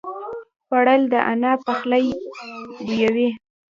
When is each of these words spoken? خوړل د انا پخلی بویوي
خوړل 0.65 1.01
د 1.13 1.15
انا 1.31 1.53
پخلی 1.65 2.05
بویوي 2.85 3.29